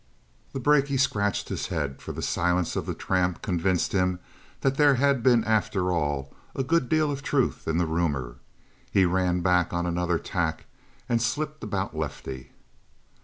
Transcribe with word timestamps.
The 0.53 0.59
brakie 0.59 0.99
scratched 0.99 1.49
his 1.49 1.67
head, 1.67 2.01
for 2.01 2.11
the 2.11 2.23
silence 2.23 2.75
of 2.75 2.87
the 2.87 2.95
tramp 2.95 3.43
convinced 3.43 3.91
him 3.91 4.17
that 4.61 4.73
there 4.75 4.95
had 4.95 5.21
been, 5.21 5.43
after 5.43 5.91
all, 5.91 6.33
a 6.55 6.63
good 6.63 6.89
deal 6.89 7.11
of 7.11 7.21
truth 7.21 7.67
in 7.67 7.77
the 7.77 7.85
rumor. 7.85 8.37
He 8.91 9.05
ran 9.05 9.41
back 9.41 9.73
on 9.73 9.85
another 9.85 10.17
tack 10.17 10.65
and 11.07 11.21
slipped 11.21 11.63
about 11.63 11.95
Lefty. 11.95 12.49